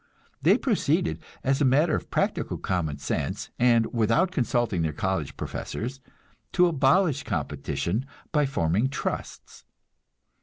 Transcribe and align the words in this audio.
They 0.41 0.57
proceeded, 0.57 1.21
as 1.43 1.61
a 1.61 1.63
matter 1.63 1.95
of 1.95 2.09
practical 2.09 2.57
common 2.57 2.97
sense, 2.97 3.51
and 3.59 3.85
without 3.93 4.31
consulting 4.31 4.81
their 4.81 4.93
college 4.93 5.37
professors, 5.37 5.99
to 6.53 6.65
abolish 6.65 7.21
competition 7.21 8.07
by 8.31 8.47
forming 8.47 8.89
trusts. 8.89 9.63